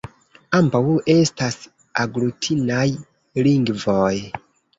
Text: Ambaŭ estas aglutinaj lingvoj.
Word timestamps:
Ambaŭ 0.59 0.79
estas 1.15 1.57
aglutinaj 2.05 2.87
lingvoj. 3.51 4.17